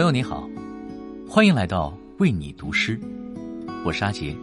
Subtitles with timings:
[0.00, 0.48] 朋友你好，
[1.28, 2.98] 欢迎来到为你读诗，
[3.84, 4.34] 我是阿杰。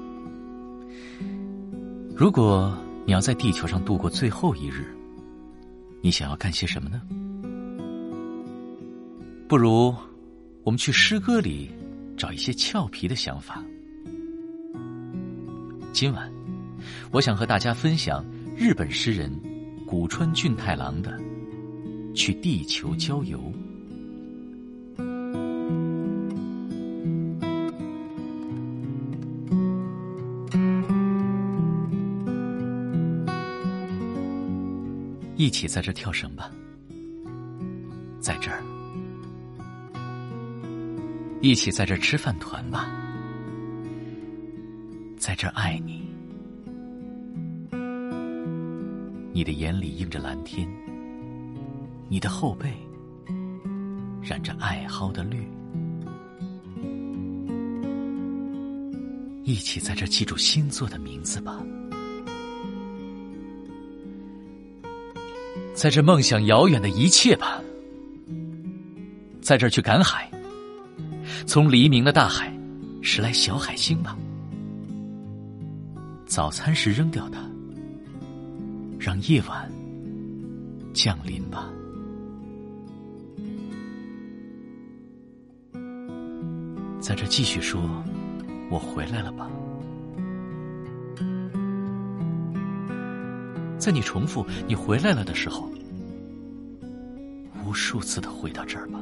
[2.16, 2.78] 如果
[3.08, 4.86] 你要在地球上度过最后一日，
[6.00, 7.02] 你想要干些什么呢？
[9.48, 9.92] 不如
[10.62, 11.72] 我们去诗歌里
[12.16, 13.66] 找一些俏皮的想法。
[15.92, 16.32] 今晚，
[17.10, 18.24] 我想和大家分享
[18.56, 19.34] 日本诗人
[19.88, 21.20] 古川俊太郎的
[22.14, 23.40] 《去地球郊游》。
[35.38, 36.50] 一起在这跳绳吧，
[38.20, 38.58] 在这儿；
[41.42, 42.90] 一起在这吃饭团吧，
[45.16, 46.10] 在这爱你。
[49.32, 50.68] 你的眼里映着蓝天，
[52.10, 52.74] 你的后背
[54.24, 55.48] 染着爱蒿的绿。
[59.44, 61.64] 一起在这记住星座的名字吧。
[65.78, 67.62] 在这梦想遥远的一切吧，
[69.42, 70.28] 在这儿去赶海，
[71.46, 72.52] 从黎明的大海
[73.04, 74.18] 拾来小海星吧。
[76.26, 77.48] 早餐时扔掉它，
[78.98, 79.72] 让夜晚
[80.96, 81.70] 降临吧。
[87.00, 87.80] 在这继续说，
[88.72, 89.48] 我回来了吧。
[93.88, 95.72] 在你重复“你回来了”的时候，
[97.66, 99.00] 无数次的回到这儿吧。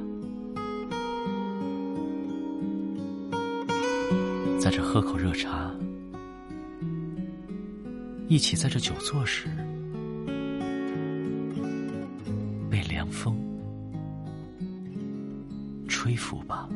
[4.59, 5.71] 在这喝口热茶，
[8.27, 9.49] 一起在这久坐时，
[12.69, 13.35] 被凉风
[15.87, 16.69] 吹拂吧。